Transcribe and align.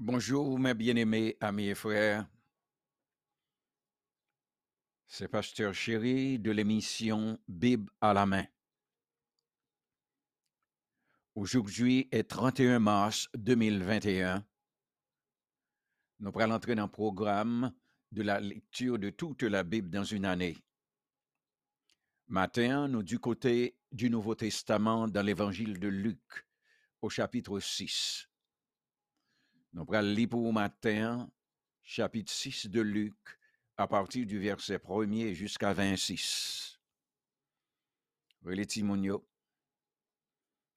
Bonjour, 0.00 0.60
mes 0.60 0.74
bien-aimés 0.74 1.36
amis 1.40 1.66
et 1.66 1.74
frères. 1.74 2.24
C'est 5.08 5.26
Pasteur 5.26 5.74
Chéri 5.74 6.38
de 6.38 6.52
l'émission 6.52 7.36
Bible 7.48 7.90
à 8.00 8.14
la 8.14 8.24
main. 8.24 8.44
Aujourd'hui 11.34 12.06
est 12.12 12.30
31 12.30 12.78
mars 12.78 13.28
2021. 13.34 14.46
Nous 16.20 16.30
allons 16.38 16.54
entrer 16.54 16.76
dans 16.76 16.84
le 16.84 16.92
programme 16.92 17.74
de 18.12 18.22
la 18.22 18.38
lecture 18.38 19.00
de 19.00 19.10
toute 19.10 19.42
la 19.42 19.64
Bible 19.64 19.90
dans 19.90 20.04
une 20.04 20.26
année. 20.26 20.58
Matin, 22.28 22.86
nous 22.86 23.02
du 23.02 23.18
côté 23.18 23.76
du 23.90 24.10
Nouveau 24.10 24.36
Testament 24.36 25.08
dans 25.08 25.22
l'évangile 25.22 25.80
de 25.80 25.88
Luc 25.88 26.46
au 27.02 27.08
chapitre 27.08 27.58
6. 27.58 28.27
Nous 29.78 29.94
allons 29.94 30.12
lire 30.12 30.28
pour 30.28 30.52
matin 30.52 31.30
chapitre 31.84 32.32
6 32.32 32.66
de 32.66 32.80
Luc 32.80 33.14
à 33.76 33.86
partir 33.86 34.26
du 34.26 34.36
verset 34.40 34.78
1er 34.78 35.34
jusqu'à 35.34 35.72
26. 35.72 36.80
Les 38.44 38.66
timonio, 38.66 39.24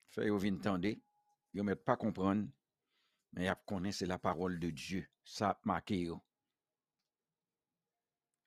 fait 0.06 0.30
au 0.30 0.38
tendez, 0.38 1.02
ne 1.52 1.62
met 1.62 1.74
pas 1.74 1.96
comprendre, 1.96 2.48
mais 3.32 3.46
ils 3.46 3.54
connaissent 3.66 4.02
la 4.02 4.20
parole 4.20 4.60
de 4.60 4.70
Dieu, 4.70 5.04
ça 5.24 5.58
marqué. 5.64 6.08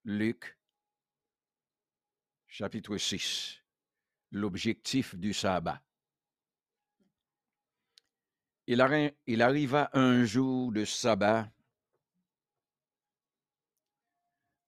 Luc 0.05 0.57
chapitre 2.47 2.95
6, 2.95 3.61
l'objectif 4.31 5.15
du 5.15 5.33
sabbat. 5.33 5.81
Il, 8.67 8.81
arriva 8.81 9.89
un 9.93 10.25
jour 10.25 10.71
de 10.71 10.85
sabbat, 10.85 11.51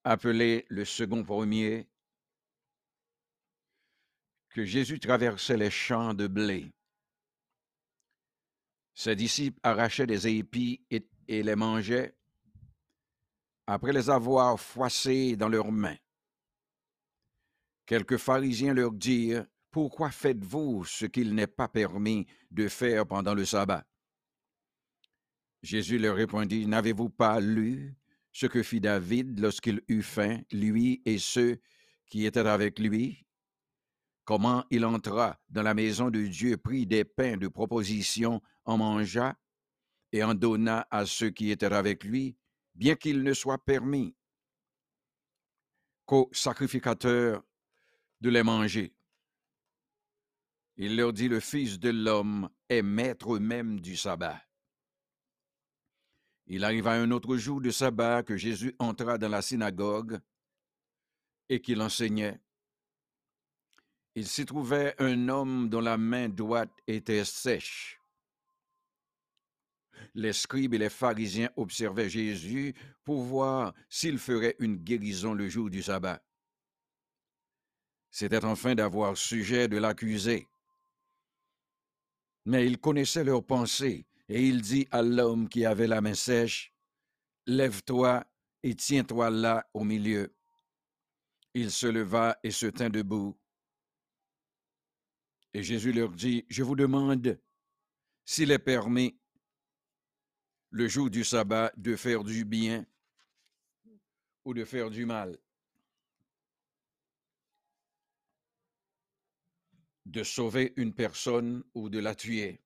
appelé 0.04 0.66
le 0.68 0.84
second 0.84 1.24
premier, 1.24 1.88
que 4.50 4.64
Jésus 4.64 5.00
traversait 5.00 5.56
les 5.56 5.70
champs 5.70 6.14
de 6.14 6.28
blé. 6.28 6.72
Ses 8.94 9.16
disciples 9.16 9.58
arrachaient 9.62 10.06
des 10.06 10.28
épis 10.28 10.84
et, 10.90 11.08
et 11.26 11.42
les 11.42 11.56
mangeaient 11.56 12.16
après 13.66 13.92
les 13.92 14.08
avoir 14.08 14.58
froissés 14.58 15.36
dans 15.36 15.48
leurs 15.48 15.70
mains. 15.70 15.98
Quelques 17.84 18.16
pharisiens 18.16 18.74
leur 18.74 18.92
dirent, 18.92 19.46
Pourquoi 19.70 20.10
faites-vous 20.10 20.84
ce 20.84 21.06
qu'il 21.06 21.34
n'est 21.34 21.46
pas 21.46 21.68
permis 21.68 22.26
de 22.50 22.68
faire 22.68 23.06
pendant 23.06 23.34
le 23.34 23.44
sabbat? 23.44 23.84
Jésus 25.62 25.98
leur 25.98 26.16
répondit, 26.16 26.66
N'avez-vous 26.66 27.10
pas 27.10 27.40
lu 27.40 27.96
ce 28.32 28.46
que 28.46 28.62
fit 28.62 28.80
David 28.80 29.38
lorsqu'il 29.40 29.82
eut 29.88 30.02
faim, 30.02 30.40
lui 30.52 31.02
et 31.04 31.18
ceux 31.18 31.60
qui 32.06 32.24
étaient 32.24 32.40
avec 32.40 32.78
lui? 32.78 33.26
Comment 34.24 34.64
il 34.70 34.84
entra 34.84 35.40
dans 35.48 35.62
la 35.62 35.74
maison 35.74 36.10
de 36.10 36.26
Dieu, 36.26 36.56
prit 36.56 36.86
des 36.86 37.04
pains 37.04 37.36
de 37.36 37.48
proposition, 37.48 38.42
en 38.64 38.76
mangea 38.76 39.36
et 40.12 40.22
en 40.22 40.34
donna 40.34 40.86
à 40.90 41.06
ceux 41.06 41.30
qui 41.30 41.50
étaient 41.50 41.72
avec 41.72 42.04
lui, 42.04 42.36
bien 42.74 42.94
qu'il 42.94 43.22
ne 43.22 43.32
soit 43.32 43.58
permis 43.64 44.14
qu'aux 46.06 46.28
sacrificateurs 46.32 47.42
de 48.20 48.30
les 48.30 48.42
manger. 48.42 48.94
Il 50.80 50.96
leur 50.96 51.12
dit, 51.12 51.26
le 51.26 51.40
Fils 51.40 51.80
de 51.80 51.90
l'homme 51.90 52.48
est 52.68 52.82
maître 52.82 53.38
même 53.40 53.80
du 53.80 53.96
sabbat. 53.96 54.40
Il 56.46 56.64
arriva 56.64 56.92
un 56.92 57.10
autre 57.10 57.36
jour 57.36 57.60
de 57.60 57.70
sabbat 57.70 58.22
que 58.22 58.36
Jésus 58.36 58.74
entra 58.78 59.18
dans 59.18 59.28
la 59.28 59.42
synagogue 59.42 60.20
et 61.48 61.60
qu'il 61.60 61.82
enseignait. 61.82 62.40
Il 64.14 64.28
s'y 64.28 64.46
trouvait 64.46 64.94
un 65.00 65.28
homme 65.28 65.68
dont 65.68 65.80
la 65.80 65.98
main 65.98 66.28
droite 66.28 66.72
était 66.86 67.24
sèche. 67.24 68.00
Les 70.14 70.32
scribes 70.32 70.74
et 70.74 70.78
les 70.78 70.90
pharisiens 70.90 71.50
observaient 71.56 72.08
Jésus 72.08 72.74
pour 73.04 73.22
voir 73.22 73.74
s'il 73.90 74.18
ferait 74.18 74.54
une 74.60 74.76
guérison 74.76 75.34
le 75.34 75.48
jour 75.48 75.70
du 75.70 75.82
sabbat. 75.82 76.22
C'était 78.10 78.44
enfin 78.44 78.76
d'avoir 78.76 79.16
sujet 79.16 79.66
de 79.66 79.76
l'accuser. 79.76 80.46
Mais 82.48 82.64
il 82.66 82.78
connaissait 82.78 83.24
leurs 83.24 83.44
pensées, 83.44 84.06
et 84.26 84.42
il 84.42 84.62
dit 84.62 84.88
à 84.90 85.02
l'homme 85.02 85.50
qui 85.50 85.66
avait 85.66 85.86
la 85.86 86.00
main 86.00 86.14
sèche, 86.14 86.72
Lève-toi 87.46 88.24
et 88.62 88.74
tiens-toi 88.74 89.28
là 89.28 89.68
au 89.74 89.84
milieu. 89.84 90.34
Il 91.52 91.70
se 91.70 91.86
leva 91.86 92.38
et 92.42 92.50
se 92.50 92.64
tint 92.64 92.88
debout. 92.88 93.38
Et 95.52 95.62
Jésus 95.62 95.92
leur 95.92 96.08
dit, 96.08 96.46
Je 96.48 96.62
vous 96.62 96.74
demande 96.74 97.38
s'il 98.24 98.50
est 98.50 98.58
permis 98.58 99.20
le 100.70 100.88
jour 100.88 101.10
du 101.10 101.24
sabbat 101.24 101.70
de 101.76 101.96
faire 101.96 102.24
du 102.24 102.46
bien 102.46 102.86
ou 104.46 104.54
de 104.54 104.64
faire 104.64 104.88
du 104.88 105.04
mal. 105.04 105.38
De 110.08 110.22
sauver 110.22 110.72
une 110.76 110.94
personne 110.94 111.62
ou 111.74 111.90
de 111.90 111.98
la 111.98 112.14
tuer. 112.14 112.62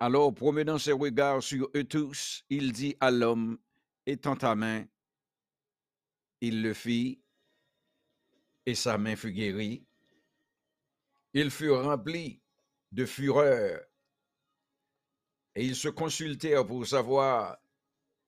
Alors, 0.00 0.34
promenant 0.34 0.78
ses 0.78 0.92
regards 0.92 1.42
sur 1.42 1.70
eux 1.76 1.84
tous, 1.84 2.44
il 2.48 2.72
dit 2.72 2.96
à 3.00 3.10
l'homme, 3.10 3.58
étends 4.06 4.36
ta 4.36 4.54
main. 4.54 4.86
Il 6.40 6.62
le 6.62 6.72
fit, 6.72 7.20
et 8.64 8.74
sa 8.74 8.96
main 8.96 9.16
fut 9.16 9.32
guérie. 9.32 9.84
Il 11.34 11.50
fut 11.50 11.70
rempli 11.70 12.40
de 12.92 13.04
fureur, 13.04 13.84
et 15.54 15.66
ils 15.66 15.76
se 15.76 15.88
consultèrent 15.88 16.66
pour 16.66 16.86
savoir 16.86 17.58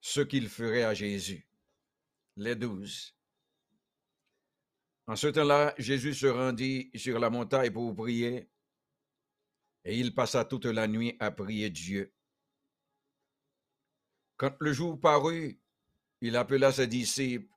ce 0.00 0.20
qu'ils 0.20 0.48
feraient 0.48 0.82
à 0.82 0.92
Jésus. 0.92 1.48
Les 2.36 2.56
douze. 2.56 3.14
En 5.10 5.16
ce 5.16 5.26
temps-là, 5.26 5.74
Jésus 5.76 6.14
se 6.14 6.28
rendit 6.28 6.88
sur 6.94 7.18
la 7.18 7.30
montagne 7.30 7.72
pour 7.72 7.92
prier, 7.96 8.48
et 9.84 9.98
il 9.98 10.14
passa 10.14 10.44
toute 10.44 10.66
la 10.66 10.86
nuit 10.86 11.16
à 11.18 11.32
prier 11.32 11.68
Dieu. 11.68 12.14
Quand 14.36 14.54
le 14.60 14.72
jour 14.72 15.00
parut, 15.00 15.60
il 16.20 16.36
appela 16.36 16.70
ses 16.70 16.86
disciples, 16.86 17.52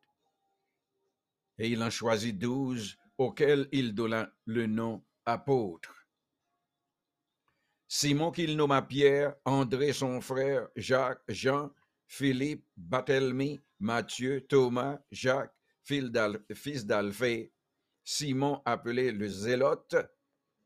et 1.60 1.70
il 1.70 1.84
en 1.84 1.92
choisit 1.92 2.36
douze, 2.36 2.98
auxquels 3.20 3.70
il 3.72 3.94
donna 3.94 4.34
le 4.46 4.66
nom 4.66 5.06
apôtre. 5.24 6.08
Simon 7.88 8.32
qu'il 8.32 8.58
nomma 8.58 8.82
Pierre, 8.82 9.36
André 9.46 9.94
son 9.94 10.22
frère, 10.22 10.70
Jacques, 10.76 11.22
Jean, 11.28 11.70
Philippe, 12.08 12.66
Barthélemy, 12.76 13.62
Matthieu, 13.78 14.42
Thomas, 14.48 14.98
Jacques, 15.12 15.54
fils 15.84 16.86
d'Alphée, 16.86 17.54
Simon 18.04 18.62
appelé 18.66 19.12
le 19.12 19.28
Zélote, 19.28 19.96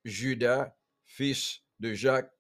Judas, 0.04 0.76
fils 1.06 1.62
de 1.80 1.94
Jacques, 1.94 2.32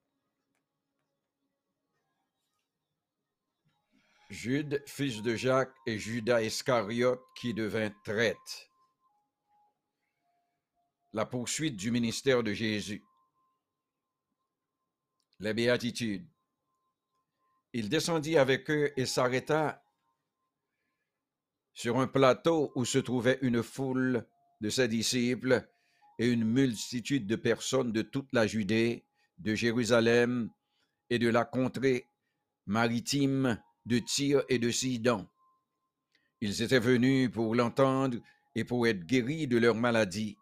Jude, 4.29 4.83
fils 4.85 5.21
de 5.21 5.35
Jacques, 5.35 5.73
et 5.85 5.97
Judas 5.97 6.41
Iscariote 6.41 7.23
qui 7.35 7.53
devint 7.53 7.91
traite. 8.03 8.69
La 11.13 11.25
poursuite 11.25 11.77
du 11.77 11.91
ministère 11.91 12.43
de 12.43 12.51
Jésus. 12.51 13.03
Les 15.39 15.53
béatitudes. 15.53 16.27
Il 17.71 17.89
descendit 17.89 18.37
avec 18.37 18.69
eux 18.69 18.91
et 18.97 19.05
s'arrêta 19.05 19.81
sur 21.77 21.99
un 21.99 22.07
plateau 22.07 22.71
où 22.73 22.85
se 22.85 22.97
trouvait 22.97 23.37
une 23.43 23.61
foule 23.61 24.25
de 24.61 24.69
ses 24.71 24.87
disciples 24.87 25.69
et 26.17 26.27
une 26.27 26.43
multitude 26.43 27.27
de 27.27 27.35
personnes 27.35 27.91
de 27.91 28.01
toute 28.01 28.33
la 28.33 28.47
Judée, 28.47 29.05
de 29.37 29.53
Jérusalem 29.53 30.49
et 31.11 31.19
de 31.19 31.29
la 31.29 31.45
contrée 31.45 32.07
maritime 32.65 33.61
de 33.85 33.99
Tyr 33.99 34.41
et 34.49 34.57
de 34.57 34.71
Sidon. 34.71 35.27
Ils 36.41 36.63
étaient 36.63 36.79
venus 36.79 37.29
pour 37.31 37.53
l'entendre 37.53 38.17
et 38.55 38.63
pour 38.63 38.87
être 38.87 39.05
guéris 39.05 39.45
de 39.45 39.59
leur 39.59 39.75
maladie. 39.75 40.35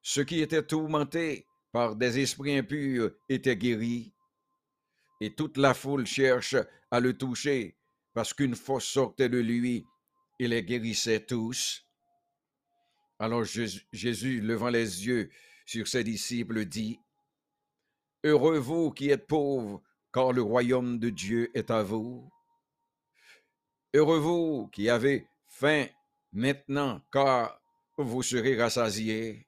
Ceux 0.00 0.22
qui 0.22 0.42
étaient 0.42 0.62
tourmentés 0.62 1.44
par 1.72 1.96
des 1.96 2.20
esprits 2.20 2.56
impurs 2.56 3.10
étaient 3.28 3.56
guéris, 3.56 4.12
et 5.20 5.34
toute 5.34 5.56
la 5.56 5.74
foule 5.74 6.06
cherche 6.06 6.54
à 6.92 7.00
le 7.00 7.18
toucher 7.18 7.76
parce 8.12 8.32
qu'une 8.32 8.54
force 8.54 8.84
sortait 8.84 9.28
de 9.28 9.38
lui 9.38 9.84
il 10.38 10.50
les 10.50 10.62
guérissait 10.62 11.24
tous. 11.24 11.86
Alors 13.18 13.44
Jésus, 13.44 14.40
levant 14.40 14.68
les 14.68 15.06
yeux 15.06 15.30
sur 15.66 15.86
ses 15.86 16.04
disciples, 16.04 16.64
dit, 16.64 16.98
Heureux 18.24 18.58
vous 18.58 18.90
qui 18.90 19.10
êtes 19.10 19.26
pauvres, 19.26 19.82
car 20.12 20.32
le 20.32 20.42
royaume 20.42 20.98
de 20.98 21.10
Dieu 21.10 21.50
est 21.54 21.70
à 21.70 21.82
vous. 21.82 22.30
Heureux 23.94 24.18
vous 24.18 24.68
qui 24.72 24.88
avez 24.88 25.28
faim 25.46 25.86
maintenant, 26.32 27.00
car 27.12 27.60
vous 27.96 28.22
serez 28.22 28.60
rassasiés. 28.60 29.46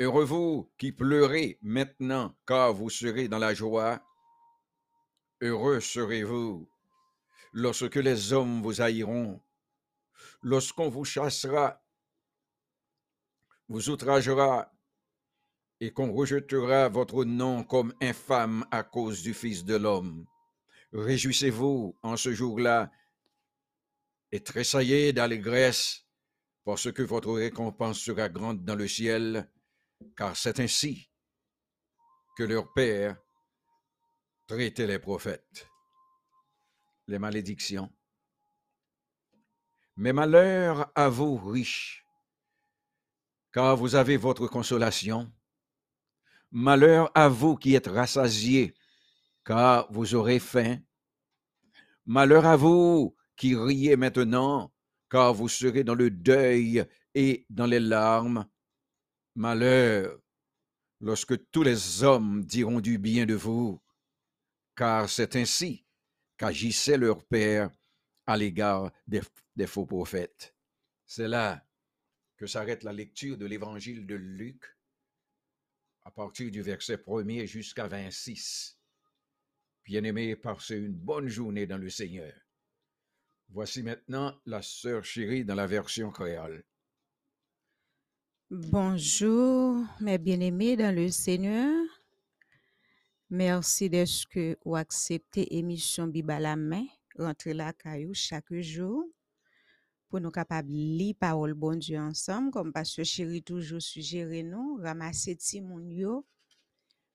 Heureux 0.00 0.24
vous 0.24 0.72
qui 0.78 0.90
pleurez 0.90 1.58
maintenant, 1.62 2.34
car 2.46 2.72
vous 2.72 2.90
serez 2.90 3.28
dans 3.28 3.38
la 3.38 3.54
joie. 3.54 4.02
Heureux 5.40 5.80
serez-vous 5.80 6.71
lorsque 7.52 7.96
les 7.96 8.32
hommes 8.32 8.62
vous 8.62 8.80
haïront, 8.80 9.40
lorsqu'on 10.42 10.88
vous 10.88 11.04
chassera, 11.04 11.82
vous 13.68 13.90
outragera 13.90 14.72
et 15.80 15.92
qu'on 15.92 16.12
rejettera 16.12 16.88
votre 16.88 17.24
nom 17.24 17.64
comme 17.64 17.94
infâme 18.00 18.64
à 18.70 18.82
cause 18.82 19.22
du 19.22 19.34
Fils 19.34 19.64
de 19.64 19.76
l'homme. 19.76 20.26
Réjouissez-vous 20.92 21.98
en 22.02 22.16
ce 22.16 22.32
jour-là 22.32 22.90
et 24.30 24.42
tressaillez 24.42 25.12
d'allégresse, 25.12 26.06
parce 26.64 26.92
que 26.92 27.02
votre 27.02 27.32
récompense 27.32 27.98
sera 27.98 28.28
grande 28.28 28.64
dans 28.64 28.76
le 28.76 28.88
ciel, 28.88 29.50
car 30.16 30.36
c'est 30.36 30.60
ainsi 30.60 31.10
que 32.36 32.44
leur 32.44 32.72
Père 32.72 33.16
traitait 34.46 34.86
les 34.86 34.98
prophètes. 34.98 35.71
Les 37.12 37.18
malédictions. 37.18 37.92
Mais 39.96 40.14
malheur 40.14 40.90
à 40.94 41.10
vous 41.10 41.36
riches, 41.36 42.06
car 43.52 43.76
vous 43.76 43.96
avez 43.96 44.16
votre 44.16 44.46
consolation. 44.46 45.30
Malheur 46.50 47.10
à 47.14 47.28
vous 47.28 47.56
qui 47.56 47.74
êtes 47.74 47.88
rassasiés, 47.88 48.72
car 49.44 49.92
vous 49.92 50.14
aurez 50.14 50.38
faim. 50.38 50.78
Malheur 52.06 52.46
à 52.46 52.56
vous 52.56 53.14
qui 53.36 53.54
riez 53.56 53.96
maintenant, 53.96 54.72
car 55.10 55.34
vous 55.34 55.50
serez 55.50 55.84
dans 55.84 55.94
le 55.94 56.08
deuil 56.10 56.82
et 57.14 57.44
dans 57.50 57.66
les 57.66 57.80
larmes. 57.80 58.48
Malheur 59.34 60.18
lorsque 61.00 61.50
tous 61.50 61.62
les 61.62 62.04
hommes 62.04 62.42
diront 62.42 62.80
du 62.80 62.96
bien 62.96 63.26
de 63.26 63.34
vous, 63.34 63.82
car 64.74 65.10
c'est 65.10 65.36
ainsi 65.36 65.81
qu'agissait 66.42 66.98
leur 66.98 67.24
Père 67.24 67.70
à 68.26 68.36
l'égard 68.36 68.90
des, 69.06 69.22
faux 69.64 69.86
prophètes. 69.86 70.56
C'est 71.06 71.28
là 71.28 71.64
que 72.36 72.48
s'arrête 72.48 72.82
la 72.82 72.92
lecture 72.92 73.38
de 73.38 73.46
l'évangile 73.46 74.08
de 74.08 74.16
Luc 74.16 74.64
à 76.02 76.10
partir 76.10 76.50
du 76.50 76.60
verset 76.60 76.96
1er 76.96 77.46
jusqu'à 77.46 77.86
26. 77.86 78.76
Bien-aimés, 79.84 80.34
passez 80.34 80.78
une 80.78 80.92
bonne 80.92 81.28
journée 81.28 81.68
dans 81.68 81.78
le 81.78 81.90
Seigneur. 81.90 82.34
Voici 83.50 83.84
maintenant 83.84 84.36
la 84.44 84.62
sœur 84.62 85.04
chérie 85.04 85.44
dans 85.44 85.54
la 85.54 85.68
version 85.68 86.10
créole. 86.10 86.64
Bonjour, 88.50 89.76
mes 90.00 90.18
bien-aimés 90.18 90.76
dans 90.76 90.92
le 90.92 91.08
Seigneur. 91.08 91.81
Merci 93.34 93.88
d'être 93.88 94.28
que 94.28 94.58
vous 94.62 94.76
acceptez 94.76 95.56
émission 95.56 96.06
Bible 96.06 96.32
à 96.32 96.38
la 96.38 96.54
main, 96.54 96.84
rentrer 97.18 97.54
la 97.54 97.72
caillou 97.72 98.12
chaque 98.12 98.52
jour 98.60 99.06
pour 100.10 100.20
nous 100.20 100.30
capables 100.30 100.68
de 100.68 100.74
lire 100.74 101.14
parole 101.18 101.54
bon 101.54 101.74
Dieu 101.78 101.98
ensemble, 101.98 102.50
comme 102.50 102.74
pasteur 102.74 103.06
chéri 103.06 103.42
toujours 103.42 103.80
suggéré 103.80 104.42
nous, 104.42 104.78
ramasser 104.82 105.34
ti 105.34 105.62
moun 105.62 105.88
yo 105.90 106.26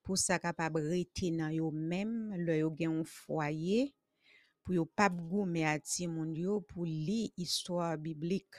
pour 0.01 0.17
ça 0.17 0.39
capable 0.39 0.81
rester 0.81 1.29
même 1.29 2.33
le 2.35 2.57
yo 2.57 2.73
un 2.81 3.03
foyer 3.03 3.93
pour 4.63 4.73
yo 4.73 4.85
pas 4.85 5.11
à 5.11 5.79
pour 6.67 6.85
lire 6.85 7.29
histoire 7.37 7.95
biblique. 7.95 8.55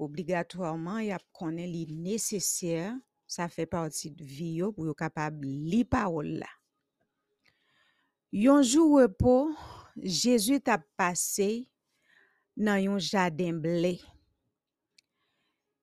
Obligatoirement, 0.00 0.98
y 0.98 1.12
a 1.12 1.20
connaît 1.32 1.68
li 1.68 1.86
nécessaire, 1.86 2.96
sa 3.30 3.46
fe 3.46 3.66
parti 3.70 4.10
de 4.10 4.26
vi 4.26 4.56
yo 4.58 4.72
pou 4.74 4.88
yo 4.88 4.94
kapab 4.98 5.38
li 5.44 5.84
parol 5.86 6.40
la. 6.42 6.50
Yonjou 8.34 8.98
repo, 8.98 9.50
Jezu 9.98 10.60
tap 10.62 10.82
pase 10.98 11.66
nan 12.58 12.80
yon 12.82 12.98
jaden 13.02 13.58
ble. 13.62 13.96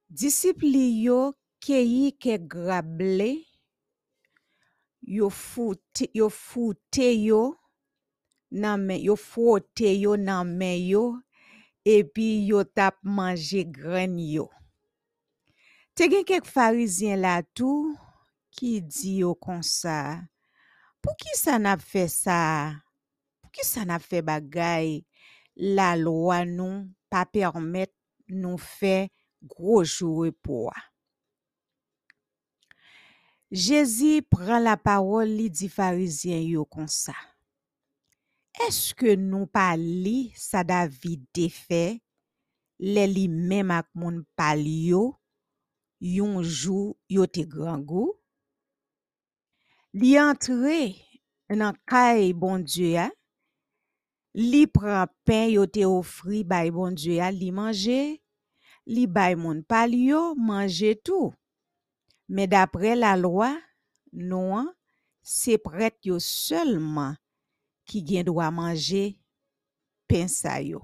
Disipli 0.07 1.03
yo 1.03 1.35
keyi 1.63 2.13
ke 2.15 2.37
grable, 2.39 3.33
yo 5.03 5.27
foute 5.31 6.07
yo, 6.15 6.29
foute 6.31 7.09
yo 7.15 7.41
nan 8.51 8.85
men, 8.87 9.01
yo 9.03 9.15
fote 9.19 9.91
yo 9.99 10.15
nan 10.15 10.55
men 10.57 10.79
yo, 10.87 11.03
epi 11.83 12.47
yo 12.47 12.63
tap 12.63 12.99
manje 13.03 13.63
gren 13.67 14.15
yo. 14.19 14.47
Te 15.97 16.05
gen 16.05 16.21
kek 16.29 16.45
farizyen 16.45 17.23
la 17.23 17.39
tou 17.57 17.95
ki 18.53 18.75
di 18.85 19.15
yo 19.23 19.31
kon 19.41 19.63
sa, 19.65 20.27
pou 21.01 21.17
ki 21.17 21.33
sa 21.33 21.55
nap 21.57 21.81
fe 21.81 22.03
sa, 22.13 22.35
pou 23.41 23.49
ki 23.49 23.65
sa 23.65 23.81
nap 23.89 24.05
fe 24.05 24.21
bagay, 24.21 24.99
la 25.57 25.95
loa 25.97 26.43
nou 26.45 26.85
pa 27.09 27.23
permet 27.25 27.89
nou 28.29 28.61
fe 28.61 29.09
grojou 29.41 30.27
repwa. 30.27 30.77
Jezi 33.49 34.21
pran 34.29 34.67
la 34.69 34.77
parol 34.77 35.33
li 35.41 35.49
di 35.49 35.65
farizyen 35.65 36.45
yo 36.45 36.69
kon 36.69 36.85
sa. 36.85 37.17
Eske 38.69 39.17
nou 39.17 39.49
pa 39.49 39.71
li 39.73 40.29
sa 40.37 40.61
David 40.61 41.25
defe, 41.33 42.03
le 42.77 43.09
li 43.09 43.25
mem 43.25 43.73
ak 43.73 43.89
moun 43.97 44.27
pal 44.37 44.61
yo, 44.61 45.07
yon 46.03 46.41
jou 46.43 46.95
yote 47.09 47.45
gran 47.49 47.81
go, 47.85 48.11
li 49.97 50.13
antre 50.21 50.81
nan 51.49 51.77
kay 51.89 52.33
bon 52.37 52.61
djea, 52.65 53.07
li 54.37 54.65
pran 54.69 55.09
pen 55.25 55.47
yote 55.55 55.85
ofri 55.89 56.43
bay 56.45 56.69
bon 56.73 56.95
djea 56.97 57.31
li 57.33 57.49
manje, 57.55 58.17
li 58.87 59.05
bay 59.09 59.35
moun 59.39 59.63
pal 59.65 59.95
yo 59.97 60.33
manje 60.37 60.93
tou. 61.01 61.31
Me 62.27 62.45
dapre 62.47 62.93
la 62.97 63.15
lwa, 63.17 63.53
nou 64.11 64.53
an, 64.59 64.67
se 65.23 65.57
pret 65.59 65.97
yo 66.07 66.19
selman 66.23 67.15
ki 67.87 68.03
gen 68.05 68.27
dwa 68.27 68.51
manje 68.53 69.17
pen 70.07 70.29
sa 70.31 70.59
yo. 70.63 70.83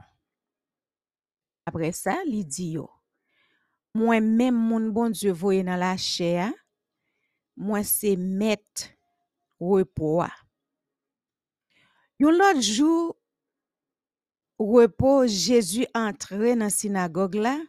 Apre 1.68 1.92
sa, 1.96 2.18
li 2.28 2.42
di 2.44 2.74
yo. 2.76 2.90
Moi 3.94 4.20
même 4.20 4.56
moun 4.56 4.92
bon 4.92 5.10
Dieu 5.10 5.32
voye 5.32 5.64
dans 5.64 5.76
la 5.76 5.98
chair, 5.98 6.52
moi 7.56 7.84
c'est 7.84 8.16
maître 8.16 8.90
repos. 9.60 10.24
Yon 12.20 12.32
l'autre 12.32 12.62
jour, 12.62 13.18
repos, 14.58 15.28
Jésus 15.28 15.88
entre 15.94 16.56
dans 16.56 16.70
synagogue 16.70 17.36
là, 17.36 17.60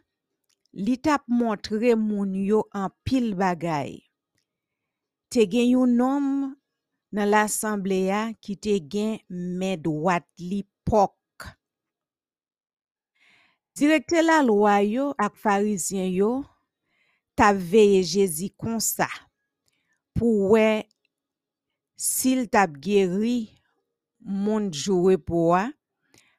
li 0.75 0.97
tap 0.99 1.23
montre 1.27 1.95
moun 1.95 2.35
yo 2.35 2.65
en 2.75 2.91
pile 3.07 3.33
bagay. 3.35 4.01
Te 5.31 5.45
gen 5.47 5.71
yon 5.71 5.99
homme 5.99 6.55
dans 7.11 7.29
l'assemblée 7.29 8.11
a 8.11 8.33
qui 8.41 8.57
te 8.57 8.75
gen 8.77 9.19
droite 9.81 10.27
li 10.37 10.65
pok. 10.83 11.15
Direkte 13.75 14.21
la 14.23 14.37
lwa 14.39 14.77
yo 14.87 15.09
ak 15.19 15.33
farizyen 15.35 16.07
yo, 16.15 16.29
ta 17.35 17.49
veye 17.51 17.99
Jezi 18.07 18.47
konsa 18.55 19.09
pou 20.15 20.53
we 20.53 20.85
sil 21.99 22.45
tap 22.47 22.77
geri 22.79 23.49
moun 24.23 24.69
jowe 24.71 25.17
pou 25.19 25.51
wa 25.51 25.65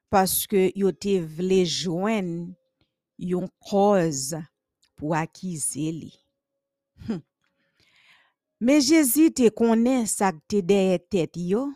paske 0.08 0.70
yo 0.80 0.94
te 0.96 1.18
vle 1.20 1.60
jwen 1.68 2.32
yon 3.20 3.52
koz 3.68 4.32
pou 4.96 5.12
akize 5.12 5.92
li. 5.92 6.12
Hm. 7.04 7.20
Me 8.64 8.80
Jezi 8.80 9.28
te 9.28 9.52
konen 9.52 10.08
sak 10.08 10.40
te 10.48 10.64
deye 10.64 10.96
tet 11.04 11.36
yo, 11.36 11.68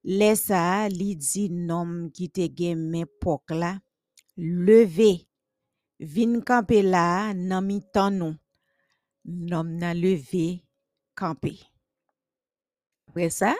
lesa 0.00 0.88
li 0.88 1.12
di 1.20 1.50
nom 1.52 2.06
ki 2.16 2.32
te 2.32 2.48
gen 2.48 2.88
men 2.88 3.04
pok 3.20 3.52
la 3.60 3.76
leve, 4.36 5.26
vin 5.98 6.40
kampe 6.46 6.80
la 6.82 7.32
nan 7.34 7.64
mi 7.66 7.80
tan 7.94 8.18
nou. 8.18 8.34
Nom 9.24 9.68
nan 9.80 9.96
leve, 9.96 10.60
kampe. 11.16 11.54
Après 13.08 13.30
ça, 13.30 13.54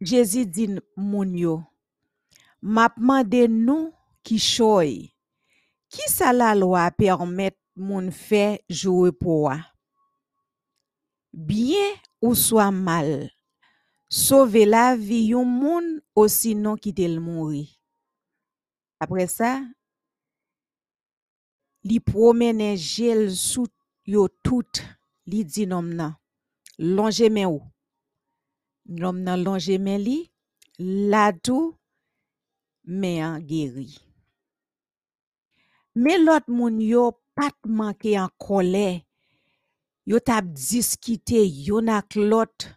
Jésus 0.00 0.46
dit 0.46 0.78
moun 0.96 1.34
yo, 1.36 1.62
m'a 2.62 2.88
mande 2.96 3.48
nou 3.50 3.90
ki 4.22 4.38
choy, 4.38 5.10
qui 5.90 6.06
sa 6.08 6.32
la 6.32 6.54
loi 6.54 6.90
permet 6.90 7.56
moun 7.74 8.10
fait 8.12 8.64
jouer 8.68 9.12
pour 9.12 9.52
Bien 11.32 11.88
ou 12.20 12.34
soit 12.34 12.70
mal, 12.70 13.30
sauver 14.08 14.66
la 14.66 14.96
vie 14.96 15.32
yon 15.32 15.44
moun 15.44 16.00
ou 16.14 16.28
sinon 16.28 16.76
quitter 16.76 17.08
le 17.08 17.20
Apre 19.02 19.24
sa, 19.26 19.56
li 21.82 21.98
promene 21.98 22.72
jel 22.78 23.26
sou 23.34 23.66
yo 24.06 24.28
tout 24.46 24.82
li 25.26 25.42
di 25.42 25.66
nom 25.66 25.88
nan. 25.98 26.14
Longe 26.78 27.26
men 27.34 27.50
ou. 27.50 27.62
Nom 28.86 29.18
nan 29.26 29.42
longe 29.42 29.74
men 29.82 29.98
li, 30.02 30.20
la 30.78 31.30
tou 31.34 31.72
men 32.86 33.18
an 33.26 33.42
geri. 33.46 33.88
Men 35.98 36.22
lot 36.24 36.46
moun 36.48 36.78
yo 36.80 37.10
pat 37.36 37.58
manke 37.66 38.14
an 38.18 38.30
kole, 38.40 39.02
yo 40.08 40.22
tap 40.22 40.46
diskite 40.54 41.42
yon 41.42 41.90
ak 41.92 42.14
lot 42.16 42.70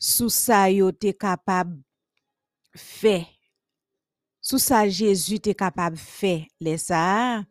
sou 0.00 0.28
sa 0.32 0.66
yo 0.72 0.92
te 0.92 1.16
kapab 1.16 1.72
fe. 2.76 3.39
Sou 4.40 4.56
sa 4.56 4.86
Jezu 4.88 5.36
te 5.44 5.52
kapab 5.56 5.96
fe 6.00 6.48
le 6.64 6.76
sa, 6.80 7.44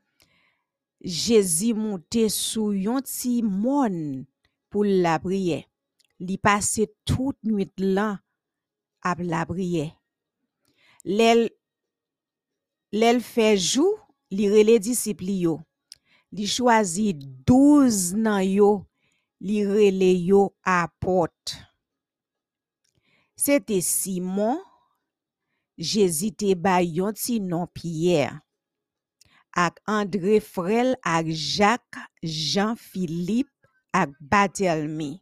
Jezi 1.00 1.72
monte 1.78 2.26
sou 2.34 2.74
yon 2.76 3.00
ti 3.08 3.40
mon 3.46 4.26
pou 4.68 4.84
la 4.84 5.16
priye. 5.24 5.62
Li 6.20 6.36
pase 6.42 6.90
tout 7.08 7.38
nwit 7.48 7.72
lan 7.80 8.18
ap 9.08 9.22
la 9.24 9.46
priye. 9.48 9.86
Lel, 11.08 11.46
lel 12.92 13.22
fejou, 13.24 13.96
li 14.36 14.50
rele 14.52 14.76
disipli 14.84 15.40
yo. 15.46 15.56
Li 16.36 16.50
chwazi 16.52 17.14
douz 17.48 18.12
nan 18.18 18.44
yo, 18.44 18.74
li 19.40 19.64
rele 19.64 20.12
yo 20.20 20.50
apot. 20.68 21.56
Sete 23.40 23.80
Simon, 23.80 24.60
Jezi 25.80 26.34
te 26.36 26.54
bay 26.60 26.86
yon 27.00 27.16
ti 27.16 27.40
non 27.40 27.66
Pierre. 27.74 28.36
ak 29.56 29.82
André 29.90 30.40
Frel 30.40 30.96
ak 31.04 31.28
Jacques, 31.30 32.00
Jean-Philippe 32.24 33.52
ak 33.92 34.14
Barthélemy. 34.22 35.20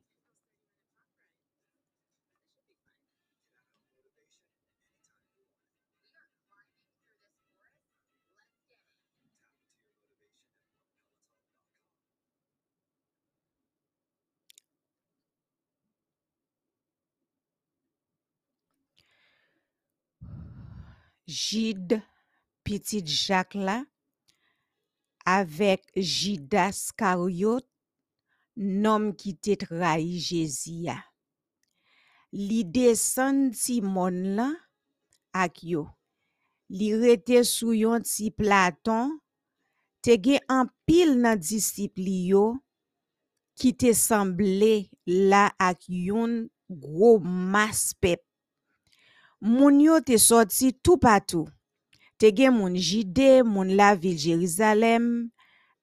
Gide, 21.28 22.02
petit 22.64 23.04
Jacques 23.06 23.60
la, 23.60 23.82
avek 25.28 25.84
Jidas 25.96 26.94
Karyot, 26.96 27.66
nom 28.56 29.10
ki 29.12 29.34
te 29.36 29.58
trahi 29.60 30.22
ya. 30.86 30.96
Li 32.32 32.64
desen 32.64 33.52
ti 33.52 33.82
mon 33.82 34.22
la 34.38 34.48
ak 35.36 35.64
yo. 35.64 35.84
Li 36.72 36.94
rete 36.96 37.44
sou 37.44 37.76
yon 37.76 38.08
ti 38.08 38.30
platon, 38.32 39.20
te 40.00 40.16
ge 40.16 40.40
an 40.48 40.72
pil 40.88 41.16
nan 41.20 41.36
disipli 41.40 42.32
yo, 42.32 42.56
ki 43.60 43.74
te 43.76 43.92
semble 43.92 44.88
la 45.04 45.50
ak 45.60 45.90
yon 45.92 46.48
gro 46.70 47.18
mas 47.20 47.92
pep. 48.00 48.27
moun 49.42 49.82
yo 49.84 50.00
te 50.06 50.18
soti 50.22 50.74
tou 50.84 51.00
patou. 51.02 51.48
Te 52.18 52.32
gen 52.34 52.56
moun 52.58 52.74
jide, 52.82 53.44
moun 53.46 53.76
la 53.78 53.92
vil 53.94 54.18
Jerizalem, 54.18 55.30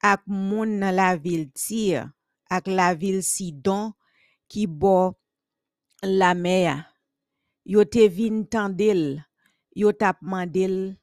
ak 0.03 0.25
moun 0.27 0.81
nan 0.81 0.97
la 0.97 1.13
vil 1.15 1.47
Tir, 1.55 2.09
ak 2.51 2.67
la 2.67 2.91
vil 2.99 3.21
Sidon, 3.23 3.93
ki 4.51 4.67
bo 4.67 5.15
la 6.03 6.33
mea. 6.35 6.81
Yo 7.65 7.87
te 7.87 8.09
vin 8.11 8.43
tan 8.51 8.75
del, 8.77 9.23
yo 9.79 9.95
tapman 9.95 10.51
del, 10.51 10.97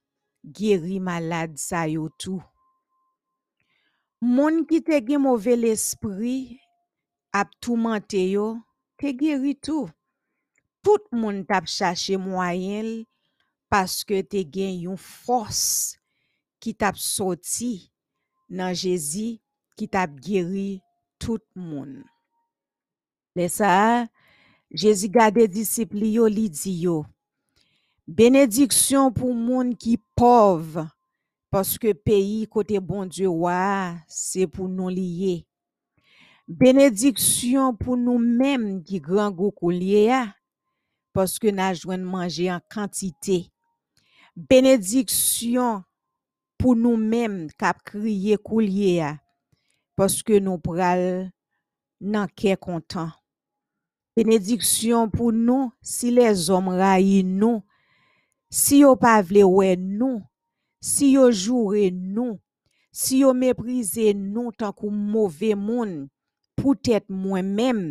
geri 0.43 0.99
malad 0.99 1.55
sa 1.57 1.85
yo 1.89 2.09
tou. 2.19 2.41
Moun 4.21 4.65
ki 4.69 4.81
te 4.85 4.99
gen 5.07 5.23
mouvel 5.23 5.65
espri, 5.71 6.59
ap 7.33 7.55
touman 7.63 8.03
te 8.03 8.21
yo, 8.35 8.51
te 8.99 9.15
geri 9.17 9.55
tou. 9.57 9.87
tout 10.81 11.03
moun 11.13 11.43
tap 11.47 11.69
chache 11.69 12.17
mwayen 12.19 13.01
paske 13.71 14.21
te 14.27 14.41
gen 14.43 14.81
yon 14.87 14.99
fos 14.99 15.61
ki 16.61 16.73
tap 16.77 16.97
soti 16.99 17.73
nan 18.51 18.75
Jezi 18.75 19.39
ki 19.79 19.87
tap 19.89 20.17
geri 20.21 20.81
tout 21.21 21.43
moun. 21.55 22.01
Le 23.37 23.47
sa, 23.47 24.07
Jezi 24.71 25.09
gade 25.11 25.45
disipli 25.51 26.15
yo 26.17 26.27
li 26.31 26.47
di 26.51 26.73
yo, 26.83 27.01
benediksyon 28.07 29.13
pou 29.15 29.35
moun 29.35 29.71
ki 29.77 29.97
pov 30.17 30.81
paske 31.51 31.93
peyi 31.95 32.45
kote 32.51 32.79
bon 32.83 33.07
Diyo 33.11 33.33
wa 33.45 34.01
se 34.07 34.47
pou 34.47 34.67
nou 34.71 34.91
liye. 34.91 35.41
Benediksyon 36.47 37.75
pou 37.79 37.95
nou 37.95 38.19
menm 38.19 38.81
ki 38.83 38.99
gran 39.03 39.31
gokou 39.31 39.71
liye 39.71 40.05
ya 40.09 40.23
paske 41.15 41.51
na 41.55 41.71
jwen 41.75 42.03
manje 42.07 42.47
an 42.51 42.61
kantite. 42.71 43.45
Benediksyon 44.35 45.81
pou 46.61 46.75
nou 46.77 46.99
menm 46.99 47.49
kap 47.59 47.81
kriye 47.87 48.37
kou 48.39 48.61
liye 48.63 48.99
ya, 48.99 49.15
paske 49.99 50.39
nou 50.43 50.61
pral 50.61 51.01
nan 51.99 52.29
ke 52.37 52.55
kontan. 52.59 53.11
Benediksyon 54.17 55.11
pou 55.11 55.31
nou 55.35 55.71
si 55.83 56.11
le 56.15 56.27
zom 56.35 56.71
rayi 56.75 57.21
nou, 57.27 57.61
si 58.51 58.81
yo 58.83 58.95
pa 58.99 59.17
vle 59.23 59.43
we 59.47 59.73
nou, 59.79 60.19
si 60.83 61.13
yo 61.15 61.29
jure 61.31 61.89
nou, 61.91 62.39
si 62.91 63.21
yo 63.23 63.31
meprize 63.37 64.11
nou 64.17 64.51
tankou 64.51 64.91
mouve 64.91 65.53
moun, 65.55 66.09
pou 66.59 66.75
tèt 66.75 67.07
mwen 67.09 67.53
menm 67.57 67.83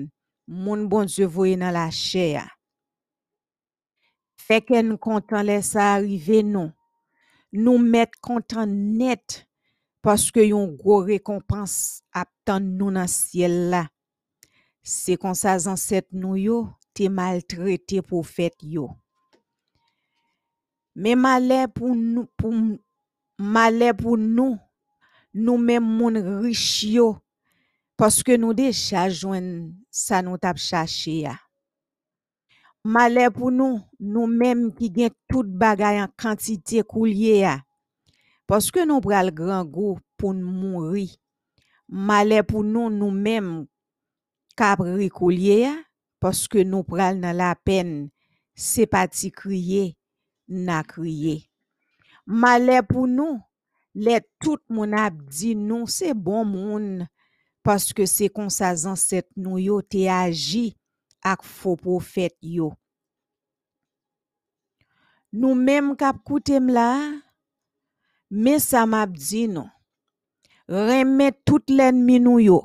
moun 0.47 0.87
bon 0.91 1.09
Diyo 1.09 1.31
voye 1.33 1.57
nan 1.59 1.75
la 1.75 1.89
chè 1.95 2.37
ya. 4.51 4.57
Fèken 4.59 4.97
kontan 4.99 5.47
lè 5.47 5.61
sa 5.63 5.93
arrive 5.95 6.41
nou. 6.43 6.73
Nou 7.55 7.79
met 7.79 8.17
kontan 8.19 8.71
net 8.99 9.45
paske 10.03 10.43
yon 10.43 10.73
gwo 10.81 10.97
rekompans 11.07 12.03
ap 12.11 12.27
tan 12.43 12.65
nou 12.79 12.91
nan 12.91 13.07
siel 13.07 13.55
la. 13.71 13.85
Se 14.83 15.15
kon 15.23 15.37
sa 15.39 15.55
zanset 15.63 16.09
nou 16.11 16.35
yo, 16.35 16.65
te 16.91 17.07
maltrete 17.07 18.01
pou 18.03 18.27
fèt 18.27 18.57
yo. 18.67 18.89
Me 20.99 21.15
malè 21.15 21.69
pou 21.71 21.95
nou, 21.95 22.27
malè 23.39 23.93
pou 23.95 24.19
nou, 24.19 24.57
nou 25.31 25.63
men 25.63 25.85
moun 25.85 26.19
rich 26.43 26.89
yo, 26.91 27.13
paske 27.95 28.35
nou 28.35 28.57
de 28.59 28.73
chajwen 28.75 29.71
sa 29.95 30.25
nou 30.27 30.43
tap 30.43 30.59
chache 30.59 31.21
ya. 31.23 31.37
Malè 32.81 33.27
pou 33.29 33.51
nou, 33.53 33.77
nou 34.01 34.25
menm 34.25 34.71
ki 34.73 34.89
gen 34.95 35.13
tout 35.29 35.45
bagay 35.61 35.99
an 36.01 36.09
kantite 36.17 36.81
kou 36.89 37.05
liye 37.05 37.43
ya. 37.43 37.59
Paske 38.49 38.87
nou 38.89 39.05
pral 39.05 39.29
gran 39.37 39.69
go 39.69 39.99
pou 40.17 40.33
nou 40.33 40.49
mounri. 40.49 41.11
Malè 41.85 42.41
pou 42.47 42.65
nou, 42.65 42.89
nou 42.89 43.13
menm 43.13 43.67
kapri 44.57 45.11
kou 45.13 45.29
liye. 45.29 45.75
Paske 46.21 46.65
nou 46.65 46.85
la 46.97 47.55
pen, 47.55 48.11
se 48.57 48.87
pati 48.87 49.31
kriye, 49.31 49.95
na 50.49 50.83
kriye. 50.83 51.45
Malè 52.27 52.81
pou 52.83 53.07
nou, 53.07 53.41
le 53.95 54.21
tout 54.41 54.61
moun 54.69 54.95
ap 54.95 55.15
di 55.29 55.55
nou 55.55 55.87
se 55.87 56.15
bon 56.15 56.45
moun. 56.45 57.07
Paske 57.63 58.07
se 58.09 58.29
konsa 58.33 58.75
zanset 58.75 59.29
nou 59.37 59.59
yo 59.59 59.83
te 59.83 60.09
aji. 60.09 60.80
Ak 61.27 61.45
fo 61.47 61.77
profet 61.81 62.37
yo. 62.43 62.73
Nou 65.31 65.55
menm 65.55 65.93
kap 65.99 66.25
koutem 66.27 66.73
la, 66.75 66.89
men 68.31 68.59
sa 68.63 68.83
map 68.89 69.13
di 69.15 69.45
nou, 69.51 69.69
remet 70.67 71.37
tout 71.47 71.71
l'enmi 71.71 72.19
nou 72.23 72.43
yo, 72.43 72.59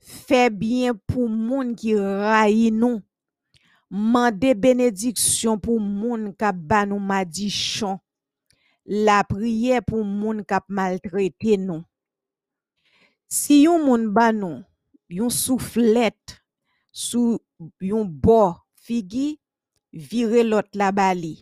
fe 0.00 0.48
bien 0.52 0.98
pou 1.08 1.28
moun 1.28 1.72
ki 1.78 1.94
rayi 1.96 2.68
nou, 2.74 3.00
mande 3.90 4.52
benediksyon 4.60 5.56
pou 5.60 5.80
moun 5.80 6.30
kap 6.36 6.58
ban 6.68 6.92
nou 6.92 7.00
madichon, 7.00 7.96
la 8.84 9.22
priye 9.24 9.80
pou 9.86 10.04
moun 10.04 10.44
kap 10.44 10.68
maltrete 10.68 11.56
nou. 11.60 11.84
Si 13.30 13.62
yon 13.64 13.84
moun 13.86 14.08
ban 14.12 14.36
nou, 14.36 14.60
yon 15.08 15.32
souflet, 15.32 16.36
sou 16.92 17.38
yon 17.80 18.04
bo 18.24 18.42
figi 18.84 19.26
vire 19.92 20.42
lot 20.44 20.68
la 20.74 20.92
bali. 20.92 21.34